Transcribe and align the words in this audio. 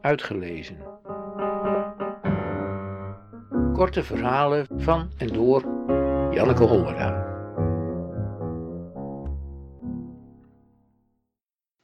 uitgelezen. 0.00 0.76
Korte 3.72 4.02
verhalen 4.02 4.66
van 4.76 5.10
en 5.16 5.28
door 5.28 5.62
Janneke 6.30 6.64
Hollera. 6.64 7.28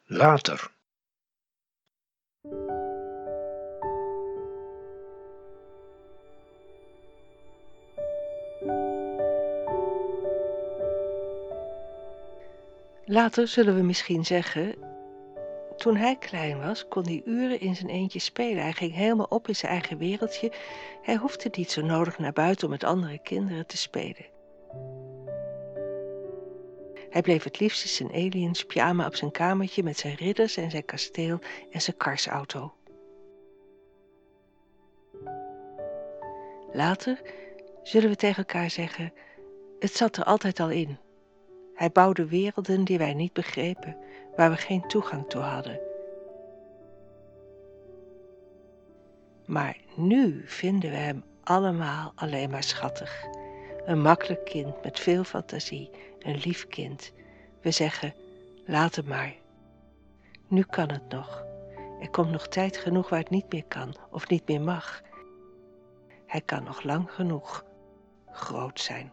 Later. 0.05 0.75
Later 13.09 13.49
zullen 13.49 13.75
we 13.75 13.83
misschien 13.83 14.25
zeggen, 14.25 14.75
toen 15.77 15.97
hij 15.97 16.17
klein 16.17 16.61
was, 16.61 16.89
kon 16.89 17.05
hij 17.05 17.23
uren 17.25 17.61
in 17.61 17.77
zijn 17.77 17.91
eentje 17.91 18.19
spelen. 18.19 18.63
Hij 18.63 18.73
ging 18.73 18.95
helemaal 18.95 19.27
op 19.29 19.49
in 19.49 19.57
zijn 19.57 19.73
eigen 19.73 19.99
wereldje. 19.99 20.53
Hij 21.03 21.17
hoefde 21.17 21.51
niet 21.53 21.71
zo 21.71 21.83
nodig 21.83 22.19
naar 22.19 22.33
buiten 22.33 22.65
om 22.65 22.71
met 22.71 22.85
andere 22.85 23.19
kinderen 23.19 23.67
te 23.67 23.77
spelen. 23.77 24.27
Hij 27.11 27.23
bleef 27.23 27.45
het 27.45 27.61
liefst 27.61 27.83
in 27.83 27.89
zijn 27.89 28.25
aliens 28.25 28.65
pyjama 28.65 29.07
op 29.07 29.15
zijn 29.15 29.31
kamertje 29.31 29.83
met 29.83 29.99
zijn 29.99 30.15
ridders 30.15 30.57
en 30.57 30.71
zijn 30.71 30.85
kasteel 30.85 31.39
en 31.71 31.81
zijn 31.81 31.97
karsauto. 31.97 32.75
Later 36.73 37.21
zullen 37.83 38.09
we 38.09 38.17
tegen 38.17 38.37
elkaar 38.37 38.71
zeggen, 38.71 39.13
het 39.79 39.97
zat 39.97 40.17
er 40.17 40.25
altijd 40.25 40.61
al 40.61 40.71
in. 40.71 40.99
Hij 41.77 41.91
bouwde 41.91 42.27
werelden 42.27 42.85
die 42.85 42.99
wij 42.99 43.15
niet 43.15 43.33
begrepen, 43.33 43.97
waar 44.37 44.51
we 44.51 44.57
geen 44.57 44.89
toegang 44.89 45.29
toe 45.29 45.41
hadden. 45.41 45.81
Maar 49.47 49.77
nu 49.97 50.43
vinden 50.47 50.91
we 50.91 50.97
hem 50.97 51.25
allemaal 51.43 52.13
alleen 52.15 52.51
maar 52.51 52.63
schattig. 52.63 53.27
Een 53.85 54.01
makkelijk 54.01 54.45
kind 54.45 54.83
met 54.83 55.01
veel 55.01 55.25
fantasie, 55.25 55.91
een 56.19 56.37
lief 56.37 56.67
kind. 56.67 57.13
We 57.61 57.71
zeggen, 57.71 58.15
laat 58.67 58.95
hem 58.95 59.07
maar. 59.09 59.35
Nu 60.49 60.63
kan 60.63 60.91
het 60.91 61.09
nog. 61.09 61.45
Er 62.01 62.11
komt 62.11 62.31
nog 62.31 62.49
tijd 62.49 62.77
genoeg 62.77 63.09
waar 63.09 63.19
het 63.19 63.31
niet 63.31 63.53
meer 63.53 63.65
kan 63.65 63.97
of 64.11 64.29
niet 64.29 64.49
meer 64.49 64.61
mag. 64.61 65.03
Hij 66.27 66.41
kan 66.41 66.65
nog 66.65 66.83
lang 66.83 67.13
genoeg 67.13 67.65
groot 68.31 68.81
zijn. 68.81 69.13